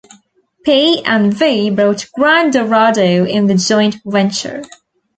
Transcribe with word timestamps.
P 0.65 1.03
and 1.05 1.31
V 1.31 1.69
brought 1.69 2.07
Gran 2.15 2.49
Dorado 2.49 3.23
in 3.23 3.45
the 3.45 3.53
joint 3.53 3.97
venture. 4.03 4.63